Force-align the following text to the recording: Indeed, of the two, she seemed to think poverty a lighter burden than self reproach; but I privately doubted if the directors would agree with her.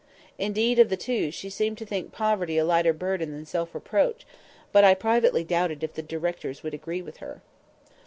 Indeed, 0.39 0.79
of 0.79 0.89
the 0.89 0.97
two, 0.97 1.29
she 1.29 1.51
seemed 1.51 1.77
to 1.77 1.85
think 1.85 2.11
poverty 2.11 2.57
a 2.57 2.65
lighter 2.65 2.91
burden 2.91 3.33
than 3.33 3.45
self 3.45 3.75
reproach; 3.75 4.25
but 4.71 4.83
I 4.83 4.95
privately 4.95 5.43
doubted 5.43 5.83
if 5.83 5.93
the 5.93 6.01
directors 6.01 6.63
would 6.63 6.73
agree 6.73 7.03
with 7.03 7.17
her. 7.17 7.43